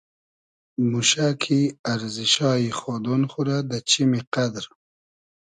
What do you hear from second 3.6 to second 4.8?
دۂ چیمی قئدر